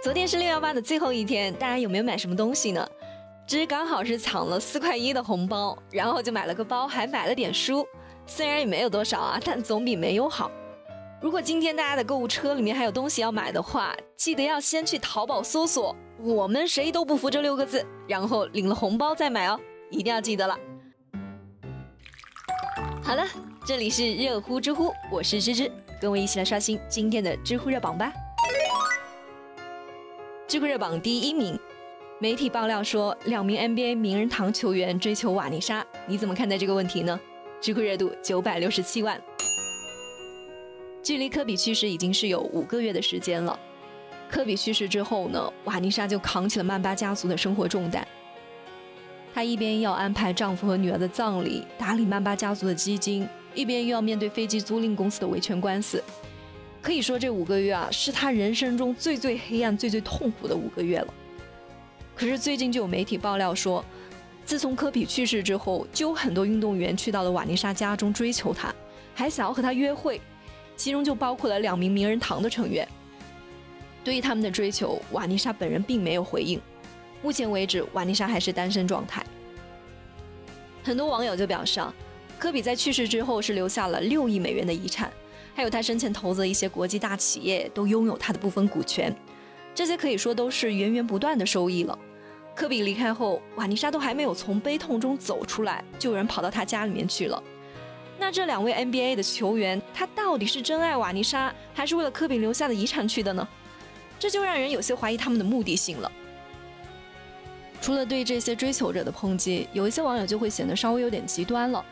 [0.00, 2.88] 昨天是六幺八的最后一天，大家有没有买什么东西呢？
[3.48, 7.84] 只刚好是抢了四块一的红包，然后就买了个包，还买了点书。
[8.24, 10.52] 虽然也没有多少啊，但总比没有好。
[11.20, 19.58] 如果今天大家的购物车里面还有东西要买的话，记得要先去淘宝搜索“我们谁都不服”这六个字，然后领了红包再买哦，
[19.90, 20.56] 一定要记得了。
[23.02, 23.26] 好了，
[23.66, 28.12] 这里是热乎知乎，我是芝芝，跟我一起来刷新今天的知乎热榜吧。
[30.48, 31.60] 知乎热榜第一名，
[32.18, 37.20] 媒体爆料说两名 NBA 名人堂球员追求瓦妮莎，你怎么看待这个问题呢？
[37.60, 39.20] 知乎热度九百六十七万。
[41.02, 43.60] 距离科比去世已经是有五个月的时间了。
[44.30, 48.08] 科比去世之后呢，瓦妮莎就扛起了曼巴家族的生活重担。
[49.34, 56.02] 她一边要安排丈夫和女儿的葬礼，打理曼巴家族的基金，一边又要面对飞机租赁公司的维权官司。
[56.80, 61.14] 可以说，这五个月啊，是他人生中最最黑暗、最最痛苦的五个月了。
[62.14, 63.84] 可是最近就有媒体爆料说，
[64.44, 68.74] 自从科比去世之后，就有很多运动员去到了瓦妮莎家中追求她，
[69.14, 70.20] 还想要和她约会，
[70.76, 72.86] 其中就包括了两名名人堂的成员。
[74.02, 76.60] 对于他们的追求，瓦妮莎本人并没有回应。
[77.22, 79.24] 目前为止，瓦妮莎还是单身状态。
[80.82, 81.92] 很多网友就表示啊，
[82.38, 85.12] 科比在去世之后是留下了六亿美元的遗产，
[85.54, 89.14] 还有他生前投资的一些国际大企业都拥有他的部分股权，
[89.74, 91.98] 这些可以说都是源源不断的收益了。
[92.54, 97.42] 科比离开后，瓦妮莎都还没有从悲痛中走出来，就有人跑到他家里面去了。
[98.18, 103.46] 那这两位 NBA 的球员，他到底是真爱瓦妮莎，还是为了科比留下的遗产去的呢？
[104.18, 106.10] 这就让人有些怀疑他们的目的性了。
[107.80, 111.84] 除了对这些追求者的抨击，有一些网友就会显得稍微有点极端了。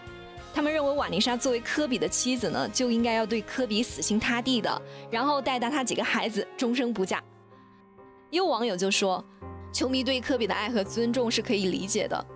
[0.57, 7.23] 他们认为瓦妮莎作为科比的妻子呢，就应该要对科比死心塌地的，然后带大他几个孩子，终生不嫁。
[8.31, 9.23] 有网友就说，
[9.71, 12.27] 球迷对科比的爱和尊重是可以理解的，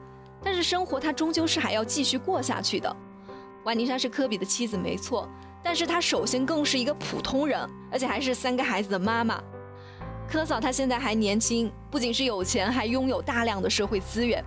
[0.42, 2.94] 但是生活他终究是还要继续过下去的。
[3.64, 5.26] 瓦妮莎是科比的妻子没错，
[5.64, 7.58] 但是她首先更是一个普通人，
[7.90, 9.42] 而且还是三个孩子的妈妈。
[10.28, 14.44] 科嫂她现在还年轻，不仅是有钱，还拥有大量的社会资源。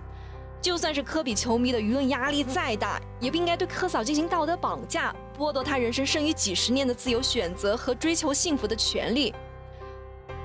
[0.64, 9.34] 就算是科比球迷的舆论压力再大，也不应该对科嫂进行道德绑架，剥夺她人生剩余几十年的自由选择和追求幸福的权利。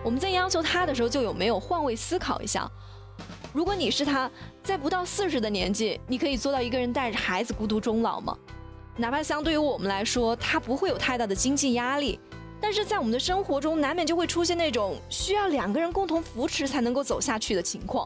[0.04, 2.70] 我们在要求她的时候，就有没有换位思考一下？
[3.54, 4.30] 如果你是她，
[4.62, 8.38] 在不到四十的年纪，你可以做到一个人带着孩子孤独终老吗？
[8.98, 12.20] 哪怕相对于我们来说，她不会有太大的经济压力。
[12.60, 18.06] 但是在我们的生活中，难免就会出现那种需要两个人共同扶持才能够走下去的情况。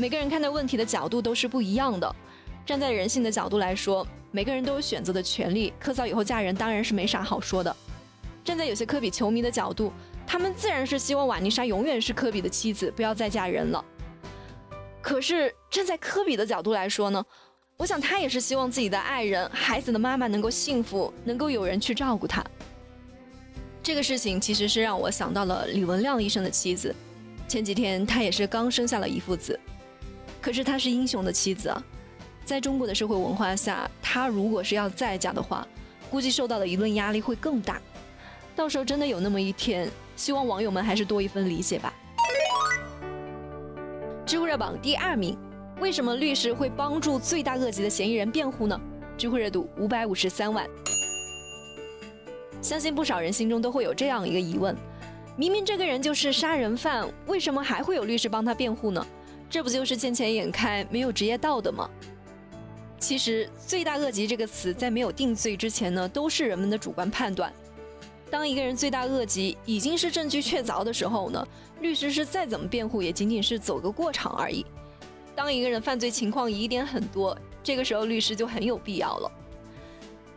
[0.00, 2.16] 每个人看待问题的角度都是不一样的。
[2.64, 5.74] 站在人性的角度来说，每个人都有选择的权利。
[5.78, 7.76] 科嫂以后嫁人当然是没啥好说的。
[8.42, 9.92] 站在有些科比球迷的角度，
[10.26, 13.84] 他们自然是希望瓦妮莎永远是科比的妻子，不要再嫁人了。
[15.02, 17.22] 可是站在科比的角度来说呢，
[17.76, 22.42] 我想他也是希望自己的爱人、孩子的妈妈能够幸福，能够有人去照顾他。
[23.82, 26.94] 这个事情其实是让我想到了李文亮医生的妻子。
[27.46, 29.58] 前几天他也是刚生下了一父子，
[30.40, 31.82] 可是她是英雄的妻子啊。
[32.44, 35.66] 在中国的社会文化下，她如果是要再嫁的话，
[36.10, 37.80] 估计受到的舆论压力会更大。
[38.56, 41.94] 到时候真的有那么一天，希望网友们还是多一份理解吧。
[44.26, 45.36] 知乎热榜第二名，
[45.80, 48.80] 为什么律师会帮助罪大恶极的嫌疑人辩护呢？
[49.16, 50.66] 知乎热度五百五十三万。
[52.60, 54.76] 相信不少人心中都会有这样一个疑问：
[55.36, 59.06] 明明这个人就是杀人犯，为什么还会有律师帮他辩护呢？
[59.50, 61.90] 这不就是见钱眼开，没有职业道德吗？
[63.00, 67.52] 其实“罪大恶极”这个词在没有定罪之前呢，都是人们的主观判断。
[68.30, 71.48] 当一个人罪大恶极，已经是证据确凿的时候呢，
[71.80, 74.64] 律师是再怎么辩护，也仅仅是走个过场而已。
[75.34, 79.32] 当一个人犯罪情况疑点很多，这个时候律师就很有必要了。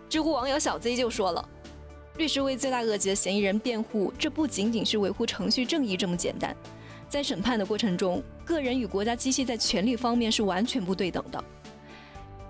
[0.09, 1.49] 知乎网友小 Z 就说了。
[2.17, 6.55] 律师为罪大恶极的嫌疑人辩护，这不仅仅是维护程序正义这么简单。
[7.13, 11.43] 在审判的过程中，个人与国家机器在权力方面是完全不对等的。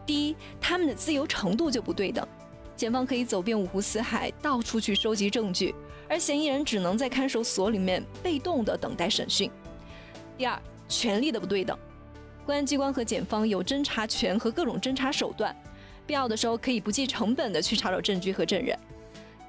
[0.05, 2.25] 第一，他们的自由程度就不对等。
[2.73, 5.75] 检方可以走遍五湖四海，到处去收集证据，
[6.07, 9.51] 而嫌疑人只能在看守所里面被动的等待审讯。
[10.37, 10.57] 第二，
[10.87, 11.77] 权力的不对等。
[12.45, 15.53] 公安机关和检方有侦查权和各种侦查手段，
[16.07, 18.79] 必要的时候可以不计成本的去查找证据和证人。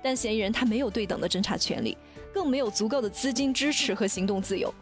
[0.03, 1.97] 但嫌疑人他没有对等的侦查权利，
[2.33, 4.75] 更没有足够的资金支持和行动自由，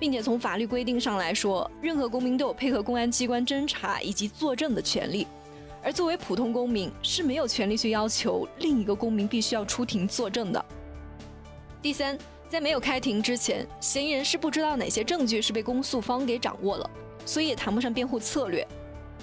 [0.00, 5.26] 并且从法律规定上来说，任何公民都有配合公安机关侦查以及作证的权利，
[5.82, 10.64] 而作为普通公民是没有权利去要求另一个公民必须要出庭作证的。
[11.82, 12.16] 第三，
[12.48, 16.90] 在没有开庭之前，嫌疑人是不知道哪些证据是被公诉方给掌握了，
[17.26, 18.66] 所以也谈不上辩护策略。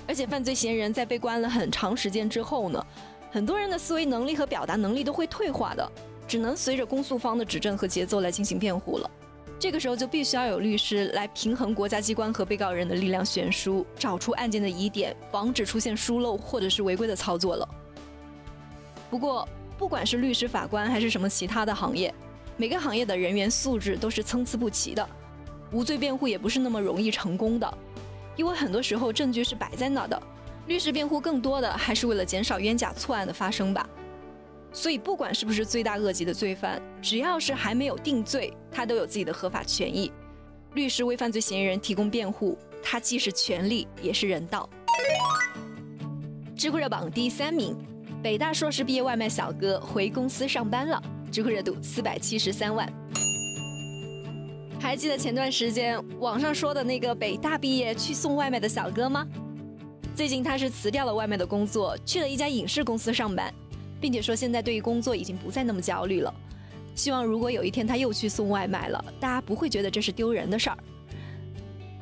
[0.07, 2.85] 而且犯罪嫌疑人在被关了很长时间之后呢，
[3.31, 5.91] 很多人的思维能力和表达能力都会退化的，
[6.27, 9.09] 只能随着公诉方的指证和节奏来进行辩护了。
[9.57, 17.67] 这个时候就必须要有律师来平衡国家机关和被告人的力量悬殊，找出案件的疑点，防止出现疏漏或者是违规的操作了。
[19.09, 19.47] 不过，
[19.77, 22.13] 不管是律师、法官还是什么其他的行业，
[22.57, 25.07] 每个行业的人员素质都是参差不齐的，
[25.71, 27.77] 无罪辩护也不是那么容易成功的。
[28.35, 30.21] 因为很多时候证据是摆在那的，
[30.67, 33.89] 律师辩护更多的还是为了减少冤假错案的发生吧。
[34.75, 40.11] 所以不管是不是罪大恶极的罪犯，只要是还没有定罪，他都有自己的合法权益。
[40.73, 44.69] 律师为犯罪嫌疑人提供辩护，他既是权利也是人道。
[46.57, 47.73] 知乎热榜第三名，
[48.21, 51.01] 北大硕士毕业外卖小哥回公司上班了，
[51.31, 52.85] 知乎热度四百七十三万。
[54.77, 59.25] 还记得前段时间网上说的那个北大毕业去送外卖的小哥吗？
[60.13, 63.53] 最近他是辞掉了外卖的工作，去了一家影视公司上班，
[64.05, 66.31] 并且说现在对于工作已经不再那么焦虑了。
[66.93, 70.77] 希望如果有一天他又去送外卖了，大家不会觉得这是丢人的事儿。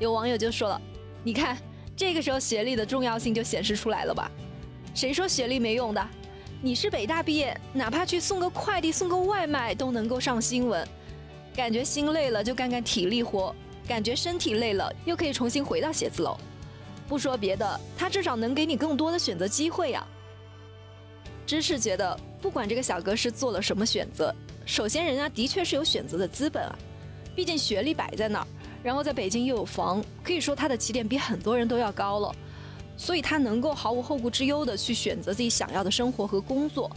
[0.01, 0.81] 有网友就说了
[1.23, 1.57] ：“你看，
[1.95, 4.29] 这个时候学历的重要性就显示出来了吧？
[4.93, 6.09] 谁说学历没用的？
[6.61, 10.85] 你是北大毕业，哪怕去送个快递、送个外卖都能够上新闻。”
[11.55, 13.55] 感觉心累了就干干体力活，
[13.87, 16.37] 感觉身体累了又可以重新回到写字楼。
[17.07, 20.05] 不说别的，他至少能给你更多的选择机会呀。
[21.45, 24.33] 芝士觉得，不管这个小哥是做了什么选择，
[24.65, 26.75] 首先人家的确是有选择的资本啊，
[27.35, 28.47] 毕竟学历摆在那儿，
[28.81, 32.35] 然后在北京又有房，可以说他的起点比很多人都要高了，
[32.97, 36.89] 所以他能够毫无后顾之忧的去选择自己想要的生活和工作。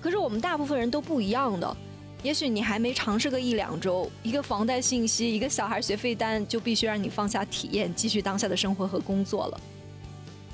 [0.00, 1.76] 可是我们大部分人都不一样的。
[2.22, 9.60] 也许你还没尝试个一两周，一个房贷信息，一个小孩学费单，就必须让你放下体验，继续当下的生活和工作了。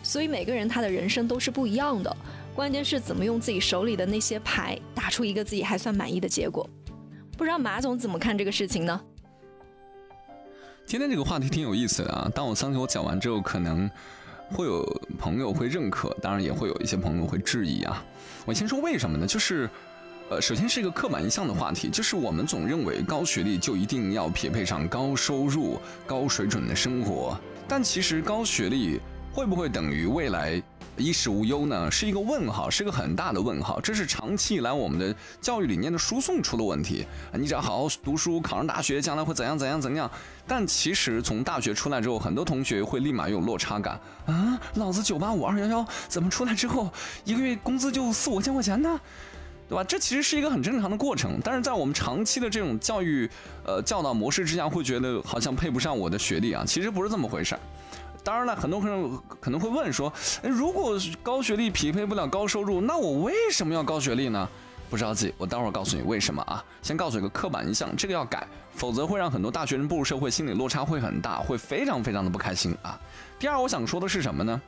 [0.03, 2.17] 所以每个人他的人生都是不一样的，
[2.61, 6.69] 关键是怎么用自己手里的那些牌打出一个自己还算满意的结果。
[7.39, 9.01] 不知道马总怎么看这个事情呢？
[10.85, 13.91] 今天这个话题挺有意思的啊，当我相信我讲完之后，可能
[14.51, 14.85] 会有
[15.19, 18.05] 朋友会认可，当然也会有一些朋友会质疑啊。
[18.45, 19.27] 我先说为什么呢？
[19.27, 19.67] 就是。
[20.29, 27.37] 呃，首先是一个刻板印象的话题，就是我们总认为高学历就一定要匹配上高收入、高水准的生活，
[27.67, 29.01] 但其实高学历
[29.33, 30.63] 会不会等于未来
[31.01, 31.91] 衣食无忧呢？
[31.91, 33.81] 是一个问号，是个很大的问号。
[33.81, 37.07] 这是长期以来我们的教育理念的输送出了问题。
[37.33, 40.11] 你只要好好读书，考上大学，将来会怎样怎样怎样？
[40.47, 46.93] 但其实从大学出来之后，很多同学会立马有落差感啊，老子九八五二幺幺，怎么出来之后
[47.25, 49.01] 一个月工资就四五千块钱呢？
[49.69, 49.85] 对吧？
[49.85, 53.31] 这其实是一个很正常的过程，但是在我们长期的这种教育，
[53.65, 56.65] 呃，教导模式之下，会觉得好像配不上我的学历啊。
[56.67, 57.61] 其实不是这么回事儿。
[58.23, 60.13] 当然了，很多人可能会问说，
[60.43, 64.49] 如果高学历匹配不了高收入，那我为什么要高学历呢？
[64.89, 66.65] 不着急，我待会儿告诉你为什么啊。
[66.83, 72.99] 先告诉一个刻板印象，这个要改，否则会让很多大学生步入社会，心理落差会很大，会非常非常的不开心啊。
[73.39, 74.61] 第二，我想说的是什么呢？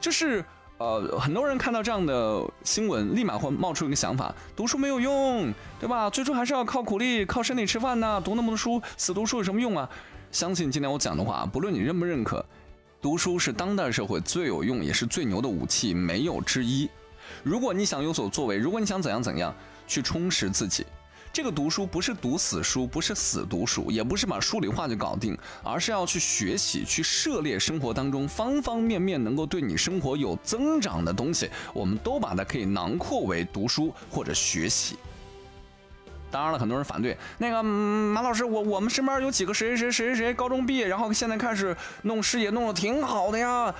[0.00, 0.44] 就是。
[0.78, 5.50] 呃，很多人看到这样的新闻，立马会冒出一个想法：读书没有用，
[5.80, 6.10] 对吧？
[6.10, 8.20] 最终还是要靠苦力、靠身体吃饭呐。
[8.22, 9.88] 读那么多书，死读书有什么用啊？
[10.30, 12.44] 相信今天我讲的话，不论你认不认可，
[13.06, 16.90] 读书是当代社会最有用也是最牛的武器，没有之一。
[17.44, 19.54] 如果你想有所作为，如果你想怎样怎样
[19.86, 20.84] 去充实自己。
[21.32, 34.96] 这个读书不是读死书，不是死读书，也不是把数理化就搞定，而是要去学习，去涉猎生活当中方方面面能够对你生活有增长的东西，我们都把它可以囊括为读书或者学习。
[36.36, 43.74] 当然了，很多人反对那个马老师，我我们身边有几个谁谁谁谁谁高中毕业，然后现在开始弄事业，弄得挺好的呀。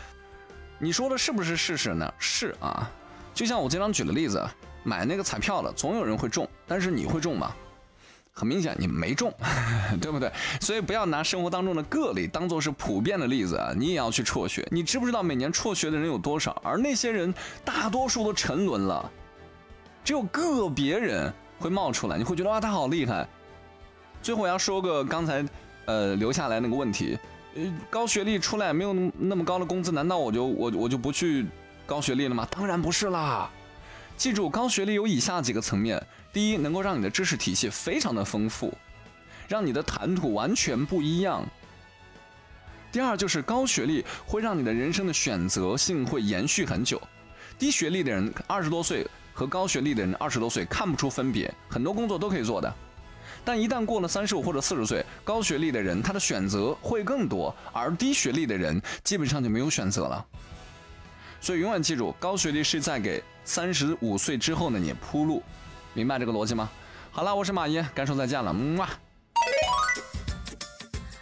[0.78, 2.10] 你说的是不是事实呢？
[2.18, 2.90] 是啊，
[3.34, 4.42] 就像我经常举的例子。
[4.82, 7.52] 买那个彩票的，总有人会中，但是你会中吗？
[8.32, 9.34] 很明显你没中，
[10.00, 10.30] 对不对？
[10.60, 13.72] 所以不要拿生活当中的个例当做是普遍的例子啊！
[13.76, 14.64] 你也要去辍学。
[14.70, 16.52] 你知不知道每年辍学的人有多少？
[16.62, 17.34] 而那些人
[17.64, 19.10] 大多数都沉沦了，
[20.04, 23.26] 只有个别人会冒出来，你会觉得哇，他好厉害。
[24.22, 25.44] 最后我要说个刚才
[25.84, 27.18] 呃留下来那个问题，
[27.54, 31.46] 呃，高学历出来没有那么高的工资，难道我就我我就不去
[31.86, 32.46] 高学历了吗？
[32.50, 33.50] 当然不是啦。
[34.16, 38.72] 记住，高学历有以下几个层面：第一，能够让你的知识体系非常的丰富，
[39.46, 41.42] 让你的谈吐完全不一样；
[42.90, 47.00] 第二，就是高学历会让你的人生的选择性会延续很久。
[47.58, 49.06] 低学历的人二十多岁
[49.36, 52.74] 和高学历的人二十多岁看不出分别，很多工作都可以做的。
[53.44, 60.24] 但一旦过了三十五或者四十岁，高学历的人他的选择会更多，而低学历的人基本上就没有选择了。
[61.38, 65.42] 所以永远记住，高学历是在给三十五岁之后的你铺路，
[65.92, 66.70] 明白这个逻辑吗？
[67.12, 68.88] 好了，我是马爷，该说再见了，么。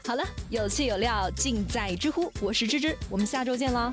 [0.06, 3.92] 好了，有趣有料尽在知乎，我是芝芝，我们下周见啦。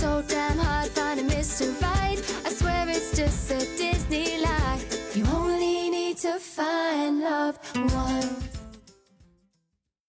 [0.00, 1.66] so damn hard finding Mr.
[1.82, 2.18] Right.
[2.46, 4.80] I swear it's just a Disney lie.
[5.14, 8.49] You only need to find love one.